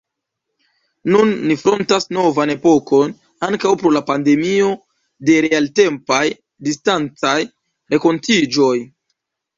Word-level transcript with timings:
Nun 1.15 1.33
ni 1.49 1.57
frontas 1.63 2.07
novan 2.17 2.53
epokon, 2.53 3.13
ankaŭ 3.49 3.73
pro 3.83 3.93
la 3.97 4.03
pandemio, 4.09 4.71
de 5.29 5.37
realtempaj, 5.47 6.25
distancaj 6.71 7.39
renkontiĝoj. 7.97 8.75